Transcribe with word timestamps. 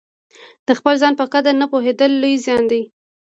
د 0.65 0.67
خپل 0.79 0.95
ځان 1.01 1.13
په 1.19 1.25
قدر 1.33 1.53
نه 1.61 1.67
پوهېدل 1.71 2.11
لوی 2.21 2.35
زیان 2.45 2.63
دی. 2.71 2.81